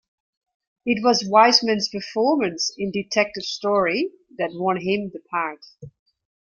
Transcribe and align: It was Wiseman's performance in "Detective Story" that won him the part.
It 0.83 1.03
was 1.03 1.23
Wiseman's 1.29 1.87
performance 1.89 2.73
in 2.75 2.91
"Detective 2.91 3.43
Story" 3.43 4.09
that 4.35 4.49
won 4.51 4.77
him 4.81 5.11
the 5.13 5.19
part. 5.29 5.63